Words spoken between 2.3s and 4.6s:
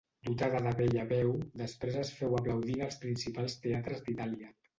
aplaudir en els principals teatres d'Itàlia.